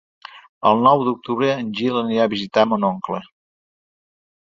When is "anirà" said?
2.01-2.25